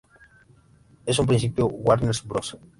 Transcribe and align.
En 1.09 1.19
un 1.19 1.27
principio, 1.27 1.67
Warner 1.67 2.15
Bros. 2.25 2.57